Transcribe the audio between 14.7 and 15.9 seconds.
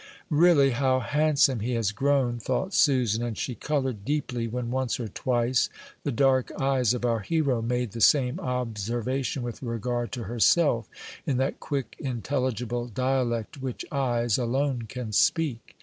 can speak.